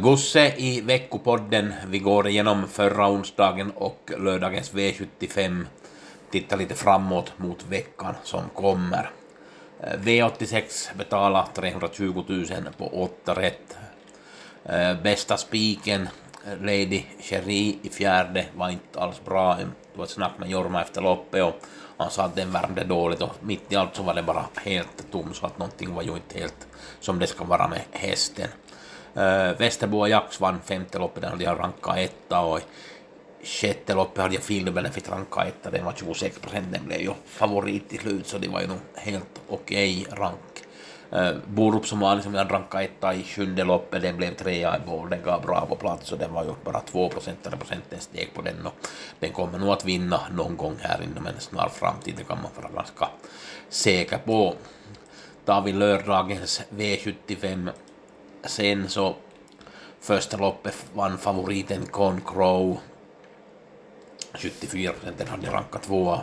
Gosse 0.00 0.54
i 0.56 0.80
veckopodden. 0.80 1.74
Vi 1.86 1.98
går 1.98 2.28
igenom 2.28 2.68
förra 2.68 3.10
onsdagen 3.10 3.70
och 3.70 4.10
lördagens 4.18 4.72
V75. 4.72 5.66
Tittar 6.30 6.56
lite 6.56 6.74
framåt 6.74 7.32
mot 7.36 7.66
veckan 7.68 8.14
som 8.22 8.48
kommer. 8.54 9.10
Eh, 9.80 9.98
V86 9.98 10.96
betalar 10.96 11.46
320 11.54 12.24
000 12.26 12.46
på 12.78 12.86
8 12.86 13.34
rätt. 13.34 13.76
Eh, 14.64 15.02
bästa 15.02 15.36
spiken, 15.36 16.08
eh, 16.46 16.60
Lady 16.60 17.02
Cherie 17.20 17.76
i 17.82 17.88
fjärde, 17.88 18.46
var 18.56 18.70
inte 18.70 19.00
alls 19.00 19.24
bra. 19.24 19.54
Det 19.54 19.98
var 19.98 20.04
ett 20.04 20.10
snack 20.10 20.32
med 20.38 20.50
Jorma 20.50 20.82
efter 20.82 21.00
loppet 21.00 21.44
och 21.44 21.60
han 21.96 22.10
sa 22.10 22.24
att 22.24 22.36
den 22.36 22.52
värmde 22.52 22.84
dåligt 22.84 23.22
och 23.22 23.34
mitt 23.40 23.72
i 23.72 23.76
allt 23.76 23.96
så 23.96 24.02
var 24.02 24.14
det 24.14 24.22
bara 24.22 24.44
helt 24.64 25.12
tom 25.12 25.34
så 25.34 25.46
att 25.46 25.58
någonting 25.58 25.94
var 25.94 26.02
ju 26.02 26.14
inte 26.14 26.38
helt 26.38 26.66
som 27.00 27.18
det 27.18 27.26
ska 27.26 27.44
vara 27.44 27.68
med 27.68 27.80
hästen. 27.90 28.48
Uh, 29.16 29.58
Västerbo 29.58 29.98
och 29.98 30.08
Jax 30.08 30.40
vann 30.40 30.60
femte 30.64 30.98
loppet, 30.98 31.22
där 31.22 31.30
hade 31.30 31.44
jag 31.44 31.58
rankat 31.58 31.98
etta 31.98 32.40
och 32.40 32.58
i 32.58 32.62
sjätte 33.46 33.94
loppet 33.94 34.22
hade 34.22 34.34
jag 34.34 34.42
Field 34.42 34.74
Benefit 34.74 35.10
rankat 35.10 35.46
etta, 35.46 35.70
den 35.70 35.84
var 35.84 35.92
26 35.92 36.38
procent, 36.38 36.66
den 36.70 36.86
blev 36.86 37.00
ju 37.00 37.10
favorit 37.26 37.88
till 37.88 37.98
slut 37.98 38.26
så 38.26 38.38
det 38.38 38.48
var 38.48 38.60
ju 38.60 38.66
nog 38.66 38.78
helt 38.94 39.40
okej 39.48 40.06
okay 40.06 40.18
rank. 40.18 40.38
Uh, 41.12 41.38
Borup 41.46 41.86
som 41.86 42.00
var 42.00 42.14
liksom 42.14 42.34
jag 42.34 42.52
rankade 42.52 42.84
etta 42.84 43.14
i 43.14 43.22
sjunde 43.22 43.64
loppet, 43.64 44.02
den 44.02 44.16
blev 44.16 44.34
trea 44.34 44.76
i 44.76 44.86
mål, 44.86 45.10
den 45.10 45.22
gav 45.22 45.42
bra 45.42 45.66
på 45.68 45.76
plats 45.76 46.12
och 46.12 46.18
den 46.18 46.32
var 46.32 46.44
ju 46.44 46.50
bara 46.64 46.80
2 46.80 47.08
procent 47.08 47.46
eller 47.46 47.56
procenten 47.56 48.00
steg 48.00 48.34
på 48.34 48.42
den 48.42 48.66
och 48.66 48.74
den 49.20 49.32
kommer 49.32 49.58
nog 49.58 49.68
att 49.68 49.84
vinna 49.84 50.20
någon 50.30 50.56
gång 50.56 50.76
här 50.80 51.02
inom 51.02 51.26
en 51.26 51.40
snar 51.40 51.68
framtid, 51.68 52.14
det 52.16 52.24
kan 52.24 52.38
man 52.42 52.50
vara 52.62 52.74
ganska 52.74 53.08
säker 53.68 54.18
på. 54.18 54.54
Tar 55.44 55.62
vi 55.62 55.72
lördagens 55.72 56.62
V75 56.70 57.70
Sen 58.44 58.88
så 58.88 59.16
första 60.00 60.36
loppet 60.36 60.86
vann 60.94 61.18
favoriten 61.18 61.86
Con 61.86 62.20
Crow. 62.20 62.78
74 64.34 64.92
procenten 64.92 65.28
hade 65.28 65.50
rankat 65.50 65.82
tvåa. 65.82 66.20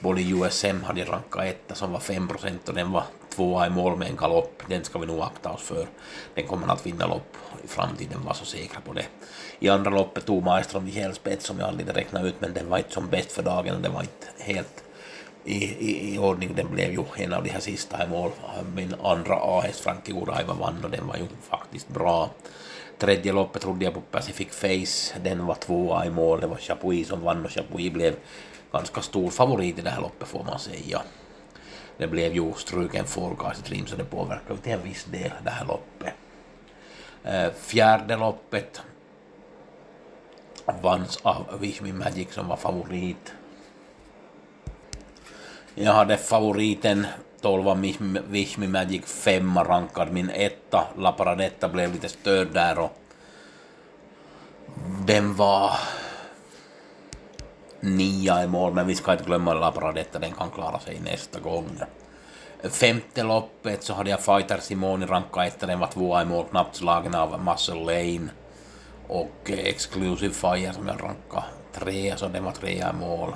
Både 0.00 0.22
USM 0.22 0.82
hade 0.84 1.04
rankat 1.04 1.44
etta 1.44 1.74
som 1.74 1.92
var 1.92 2.00
5 2.00 2.28
procent 2.28 2.68
och 2.68 2.74
den 2.74 2.92
var 2.92 3.04
tvåa 3.30 3.66
i 3.66 3.70
mål 3.70 3.96
med 3.98 4.08
en 4.08 4.16
galopp. 4.16 4.62
Den 4.68 4.84
ska 4.84 4.98
vi 4.98 5.06
nog 5.06 5.20
akta 5.20 5.50
oss 5.50 5.62
för. 5.62 5.86
Den 6.34 6.46
kommer 6.46 6.72
att 6.72 6.86
vinna 6.86 7.06
lopp 7.06 7.36
i 7.64 7.68
framtiden, 7.68 8.24
var 8.24 8.34
så 8.34 8.44
säkra 8.44 8.80
på 8.80 8.92
det. 8.92 9.06
I 9.58 9.68
andra 9.68 9.90
loppet 9.90 10.26
tog 10.26 10.44
Maestro 10.44 10.80
Michael 10.80 11.14
spets 11.14 11.46
som 11.46 11.58
jag 11.58 11.68
aldrig 11.68 11.96
räknat 11.96 12.24
ut, 12.24 12.40
men 12.40 12.52
den 12.54 12.68
var 12.68 12.78
inte 12.78 12.92
som 12.92 13.08
bäst 13.08 13.32
för 13.32 13.42
dagen 13.42 13.76
och 13.76 13.82
den 13.82 13.92
var 13.92 14.00
inte 14.00 14.26
helt 14.38 14.84
i, 15.44 15.64
i, 15.64 16.14
i 16.14 16.18
ordning. 16.18 16.54
Den 16.54 16.70
blev 16.70 16.92
ju 16.92 17.04
en 17.16 17.32
av 17.32 17.44
de 17.44 17.50
här 17.50 17.60
sista 17.60 18.04
i 18.04 18.08
mål. 18.08 18.30
Min 18.74 18.94
andra 19.02 19.34
A-häst 19.34 19.80
Frankie 19.80 20.14
Uraiva 20.14 20.54
vann 20.54 20.84
och 20.84 20.90
den 20.90 21.06
var 21.06 21.16
ju 21.16 21.26
faktiskt 21.50 21.88
bra. 21.88 22.30
Tredje 22.98 23.32
loppet 23.32 23.62
trodde 23.62 23.84
jag 23.84 23.94
på 23.94 24.00
Pacific 24.00 24.48
Face, 24.48 25.20
den 25.22 25.46
var 25.46 25.54
tvåa 25.54 26.06
i 26.06 26.10
mål. 26.10 26.40
Det 26.40 26.46
var 26.46 26.56
Chapuis 26.56 27.08
som 27.08 27.20
vann 27.20 27.44
och 27.44 27.50
Chapuis 27.50 27.92
blev 27.92 28.14
ganska 28.72 29.00
stor 29.00 29.30
favorit 29.30 29.78
i 29.78 29.82
det 29.82 29.90
här 29.90 30.00
loppet 30.00 30.28
får 30.28 30.44
man 30.44 30.58
säga. 30.58 31.02
Det 31.98 32.06
blev 32.06 32.34
ju 32.34 32.52
struken 32.52 33.04
forecast 33.04 33.64
dream 33.64 33.86
så 33.86 33.96
det 33.96 34.04
påverkade 34.04 34.60
till 34.60 34.72
en 34.72 34.82
viss 34.82 35.04
del 35.04 35.30
det 35.44 35.50
här 35.50 35.66
loppet. 35.66 36.14
Eh, 37.24 37.52
fjärde 37.52 38.16
loppet 38.16 38.82
vanns 40.82 41.16
av 41.22 41.58
Wish 41.60 41.82
Me 41.82 41.92
Magic 41.92 42.32
som 42.32 42.48
var 42.48 42.56
favorit. 42.56 43.32
Jag 45.80 45.92
hade 45.92 46.16
favoriten 46.16 47.06
12 47.40 47.80
Wish 48.28 48.58
Me 48.58 48.68
Magic 48.68 49.04
5 49.06 49.58
rankad. 49.58 50.12
Min 50.12 50.30
etta, 50.30 50.88
La 50.98 51.12
Paradetta, 51.12 51.68
blev 51.68 51.92
lite 51.92 52.08
störd 52.08 52.48
där 52.52 52.78
och 52.78 52.98
den 55.06 55.34
var 55.34 55.70
nia 57.80 58.44
i 58.44 58.46
mål, 58.46 58.74
men 58.74 58.86
vi 58.86 58.94
ska 58.94 59.12
inte 59.12 59.24
glömma 59.24 59.54
La 59.54 59.72
Paradetta, 59.72 60.18
den 60.18 60.32
kan 60.32 60.50
klara 60.50 60.78
sig 60.78 61.00
nästa 61.04 61.40
gång. 61.40 61.80
Femte 62.62 63.22
loppet 63.22 63.82
så 63.82 63.94
hade 63.94 64.10
jag 64.10 64.20
Fighter 64.20 64.58
Simone 64.60 65.06
ranka 65.06 65.46
etta, 65.46 65.66
den 65.66 65.80
var 65.80 65.86
tvåa 65.86 66.22
i 66.22 66.24
mål, 66.24 66.46
knappt 66.50 66.76
slagen 66.76 67.14
av 67.14 67.44
Muscle 67.44 67.74
Lane. 67.74 68.28
Och 69.08 69.50
Exclusive 69.50 70.34
Fire 70.34 70.72
som 70.72 70.88
jag 70.88 71.02
rankade 71.02 71.44
trea, 71.72 72.16
så 72.16 72.28
den 72.28 72.44
var 72.44 72.52
trea 72.52 72.90
i 72.90 73.00
mål. 73.00 73.32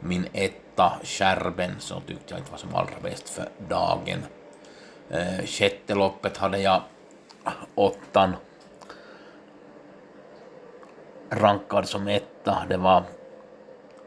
Min 0.00 0.26
etta, 0.32 0.92
skärben 1.02 1.74
så 1.78 2.00
tyckte 2.00 2.24
jag 2.34 2.38
inte 2.38 2.50
var 2.50 2.58
som 2.58 2.74
allra 2.74 3.00
bäst 3.02 3.28
för 3.28 3.48
dagen. 3.68 4.22
Eh, 5.10 5.46
sjätte 5.46 5.94
loppet 5.94 6.36
hade 6.36 6.58
jag 6.58 6.82
åttan 7.74 8.36
rankad 11.30 11.88
som 11.88 12.08
etta. 12.08 12.64
Det 12.68 12.76
var 12.76 13.02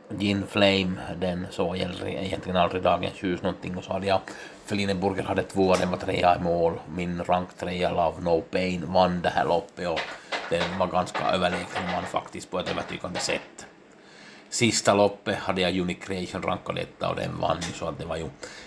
Gin 0.09 0.43
Flame, 0.47 0.93
den 1.19 1.47
såg 1.51 1.77
egentligen 1.77 2.57
aldrig 2.57 2.83
dagens 2.83 3.23
ljus 3.23 3.41
någonting 3.41 3.77
och 3.77 3.83
så 3.83 3.93
hade 3.93 4.07
jag 4.07 4.19
Felineburger 4.65 5.23
hade 5.23 5.43
två, 5.43 5.75
den 5.75 5.91
var 5.91 5.97
trea 5.97 6.35
i 6.35 6.39
mål. 6.39 6.73
Min 6.95 7.23
rank 7.23 7.57
trea 7.57 7.91
Love 7.91 8.21
No 8.21 8.41
Pain 8.41 8.83
vann 8.87 9.21
det 9.21 9.29
här 9.29 9.45
loppet 9.45 9.87
och 9.87 9.99
den 10.49 10.77
var 10.79 10.87
ganska 10.87 11.31
överlägsen 11.31 11.83
man 11.91 12.03
faktiskt 12.03 12.51
på 12.51 12.59
ett 12.59 12.71
övertygande 12.71 13.19
sätt 13.19 13.67
sista 14.53 14.93
loppet 14.93 15.35
hade 15.35 15.61
jag 15.61 15.79
Unique 15.79 16.05
Creation 16.05 16.41
rankat 16.41 16.75
detta 16.75 17.09
och 17.09 17.15
den 17.15 17.39
vann 17.39 17.61
så 17.61 17.87
att 17.87 17.97
det 17.97 18.05
var 18.05 18.17
ju 18.17 18.25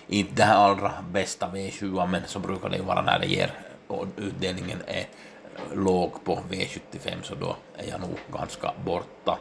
inte 0.09 0.33
det 0.35 0.43
här 0.43 0.57
allra 0.57 0.93
bästa 1.11 1.49
V7 1.49 2.07
men 2.07 2.23
så 2.27 2.39
brukar 2.39 2.69
det 2.69 2.77
ju 2.77 2.83
vara 2.83 3.03
när 3.03 3.19
det 3.19 3.27
ger 3.27 3.51
och 3.87 4.07
utdelningen 4.17 4.79
är 4.87 5.07
låg 5.75 6.25
på 6.25 6.39
V75 6.51 7.23
så 7.23 7.35
då 7.35 7.57
är 7.77 7.89
jag 7.91 8.01
nog 8.01 8.19
ganska 8.33 8.73
borta. 8.85 9.39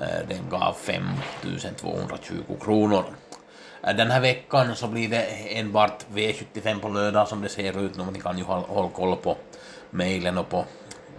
Eh, 0.00 0.28
den 0.28 0.48
gav 0.50 0.72
5220 0.72 2.34
kronor. 2.60 3.04
Eh, 3.82 3.96
den 3.96 4.10
här 4.10 4.20
veckan 4.20 4.76
så 4.76 4.88
blir 4.88 5.08
det 5.08 5.24
enbart 5.58 6.06
V75 6.14 6.80
på 6.80 6.88
lördag 6.88 7.28
som 7.28 7.42
det 7.42 7.48
ser 7.48 7.80
ut 7.80 7.96
nu, 7.96 8.04
ni 8.12 8.20
kan 8.20 8.38
ju 8.38 8.44
hålla 8.44 8.88
koll 8.88 9.16
på 9.16 9.36
mejlen 9.90 10.38
och 10.38 10.48
på 10.48 10.64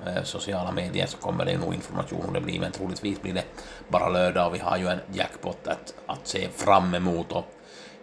Eh, 0.06 0.24
sociala 0.24 0.72
medier 0.72 1.08
så 1.08 1.18
kommer 1.18 1.46
det 1.46 1.58
nog 1.58 1.74
information 1.74 2.26
om 2.28 2.34
det 2.34 2.42
blir, 2.42 2.60
men 2.60 2.72
troligtvis 2.72 3.22
blir 3.22 3.34
det 3.34 3.44
bara 3.88 4.10
lördag 4.10 4.48
och 4.48 4.56
vi 4.56 4.60
har 4.60 4.78
ju 4.78 4.88
en 4.88 5.00
jackpot 5.14 5.68
att, 5.68 5.94
att 6.06 6.28
se 6.28 6.50
fram 6.50 6.96
emot 6.96 7.32
och 7.32 7.46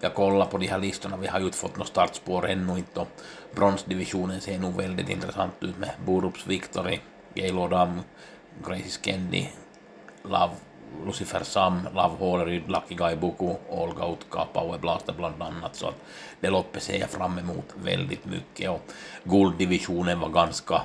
jag 0.01 0.15
kollar 0.15 0.47
på 0.47 0.59
de 0.59 0.67
här 0.67 0.79
listorna, 0.79 1.17
vi 1.17 1.27
har 1.27 1.39
ju 1.39 1.45
inte 1.45 1.59
fått 1.59 1.77
något 1.77 1.89
startspår 1.89 2.49
ännu 2.49 2.79
inte 2.79 3.01
och 3.01 3.09
bronsdivisionen 3.55 4.41
ser 4.41 4.59
nog 4.59 4.77
väldigt 4.77 5.09
intressant 5.09 5.53
ut 5.61 5.79
med 5.79 5.91
Borups 6.07 6.47
Victory, 6.47 6.99
Gaylord 7.35 7.73
Am, 7.73 8.01
Gracie 8.67 8.91
Skendi, 8.91 9.49
Love 10.23 10.53
Lucifer 11.07 11.45
Sam, 11.45 11.89
Love 11.95 12.17
Håleryd, 12.19 12.69
Lucky 12.69 12.95
Guy 12.95 13.17
Buku, 13.17 13.55
Olga 13.69 14.07
Utka, 14.07 14.45
Power 14.53 14.79
Blaster 14.79 15.13
bland 15.13 15.43
annat. 15.43 15.77
Så 15.77 15.89
att 15.89 15.95
det 16.41 16.51
loppet 16.51 16.83
ser 16.83 17.01
jag 17.01 17.11
fram 17.11 17.39
emot 17.39 17.75
väldigt 17.75 18.25
mycket 18.25 18.71
och 18.71 18.83
gulddivisionen 19.25 20.21
var 20.21 20.29
ganska 20.29 20.83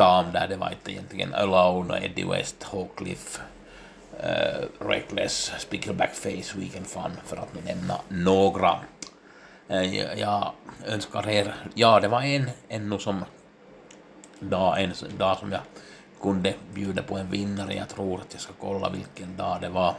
tam 0.00 0.32
där 0.32 0.48
det 0.48 0.56
var 0.56 0.70
inte 0.70 0.92
egentligen 0.92 1.34
Alone, 1.34 2.04
Eddie 2.04 2.24
West, 2.24 2.62
Hawcliffe, 2.62 3.40
uh, 4.12 4.86
Reckless, 4.88 5.52
Spickleback 5.58 6.14
Face, 6.14 6.58
Weekend 6.58 6.86
Fun 6.86 7.10
för 7.24 7.36
att 7.36 7.54
nu 7.54 7.60
nämna 7.64 8.00
några. 8.08 8.80
Uh, 9.70 10.18
jag 10.20 10.52
önskar 10.86 11.28
er, 11.28 11.54
ja 11.74 12.00
det 12.00 12.08
var 12.08 12.22
en 12.22 12.50
ännu 12.68 12.98
som 12.98 13.24
dag, 14.40 14.82
en 14.82 14.92
dag 15.18 15.36
som 15.36 15.52
jag 15.52 15.60
kunde 16.20 16.54
bjuda 16.74 17.02
på 17.02 17.16
en 17.18 17.30
vinnare. 17.30 17.74
Jag 17.74 17.88
tror 17.88 18.20
att 18.20 18.32
jag 18.32 18.40
ska 18.40 18.52
kolla 18.60 18.90
vilken 18.90 19.36
dag 19.36 19.60
det 19.60 19.68
var. 19.68 19.94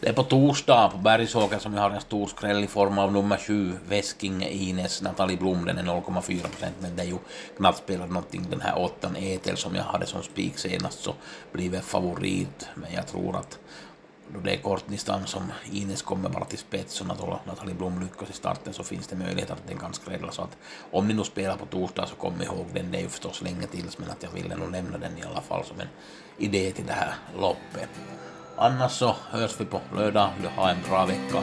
Det 0.00 0.08
är 0.08 0.12
på 0.12 0.22
torsdag 0.22 0.88
på 0.88 0.98
Bergsåker 0.98 1.58
som 1.58 1.72
vi 1.72 1.78
har 1.78 1.90
en 1.90 2.00
stor 2.00 2.26
skräll 2.26 2.64
i 2.64 2.66
form 2.66 2.98
av 2.98 3.12
nummer 3.12 3.36
7, 3.36 3.72
Veskinge 3.88 4.48
Ines, 4.48 5.02
Nathalie 5.02 5.36
Blom, 5.36 5.64
den 5.64 5.78
är 5.78 5.82
0,4 5.82 6.22
procent, 6.22 6.74
men 6.80 6.96
det 6.96 7.02
är 7.02 7.06
ju 7.06 7.18
knappt 7.56 7.78
spelat 7.78 8.08
någonting. 8.08 8.46
Den 8.50 8.60
här 8.60 8.78
åttan 8.78 9.16
Etel 9.16 9.56
som 9.56 9.74
jag 9.74 9.82
hade 9.82 10.06
som 10.06 10.22
spik 10.22 10.58
senast 10.58 11.02
så 11.02 11.14
blir 11.52 11.70
väl 11.70 11.80
favorit, 11.80 12.68
men 12.74 12.92
jag 12.92 13.06
tror 13.06 13.36
att 13.36 13.58
då 14.34 14.40
det 14.40 14.54
är 14.54 14.56
kortdistans 14.56 15.30
som 15.30 15.52
Ines 15.72 16.02
kommer 16.02 16.28
bara 16.28 16.44
till 16.44 16.58
spets 16.58 17.00
och 17.00 17.06
Nathalie 17.46 17.74
Blom 17.74 18.00
lyckas 18.00 18.30
i 18.30 18.32
starten 18.32 18.72
så 18.72 18.84
finns 18.84 19.06
det 19.06 19.16
möjlighet 19.16 19.50
att 19.50 19.66
den 19.68 19.78
kan 19.78 19.94
skrälla. 19.94 20.32
Så 20.32 20.42
att 20.42 20.56
om 20.90 21.08
ni 21.08 21.14
nu 21.14 21.24
spelar 21.24 21.56
på 21.56 21.66
torsdag 21.66 22.06
så 22.06 22.14
kom 22.14 22.42
ihåg 22.42 22.66
den, 22.74 22.90
det 22.90 22.98
är 22.98 23.02
ju 23.02 23.08
förstås 23.08 23.42
länge 23.42 23.66
tills 23.66 23.98
men 23.98 24.10
att 24.10 24.22
jag 24.22 24.30
ville 24.30 24.56
nog 24.56 24.70
nämna 24.70 24.98
den 24.98 25.18
i 25.18 25.22
alla 25.22 25.40
fall 25.40 25.64
som 25.64 25.80
en 25.80 25.88
idé 26.38 26.70
till 26.70 26.86
det 26.86 26.92
här 26.92 27.14
loppet. 27.38 27.90
Annars 28.60 28.92
så 28.92 29.16
hörs 29.30 29.60
vi 29.60 29.64
på 29.64 29.80
lördag. 29.96 30.30
En 30.58 30.76
bra 30.88 31.06
vecka. 31.06 31.42